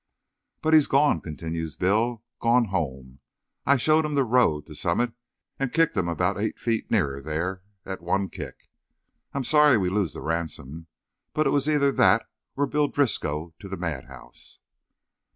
"But 0.63 0.73
he's 0.73 0.87
gone"—continues 0.87 1.75
Bill—"gone 1.75 2.65
home. 2.73 3.19
I 3.67 3.77
showed 3.77 4.03
him 4.03 4.15
the 4.15 4.23
road 4.23 4.65
to 4.65 4.73
Summit 4.73 5.13
and 5.59 5.71
kicked 5.71 5.95
him 5.95 6.07
about 6.07 6.41
eight 6.41 6.57
feet 6.57 6.89
nearer 6.89 7.21
there 7.21 7.61
at 7.85 8.01
one 8.01 8.27
kick. 8.27 8.71
I'm 9.33 9.43
sorry 9.43 9.77
we 9.77 9.89
lose 9.91 10.13
the 10.13 10.21
ransom; 10.23 10.87
but 11.33 11.45
it 11.45 11.51
was 11.51 11.69
either 11.69 11.91
that 11.91 12.25
or 12.55 12.65
Bill 12.65 12.87
Driscoll 12.87 13.53
to 13.59 13.69
the 13.69 13.77
madhouse." 13.77 14.57